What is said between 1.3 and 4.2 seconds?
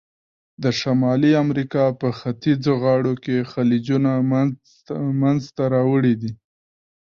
امریکا په ختیځو غاړو کې خلیجونه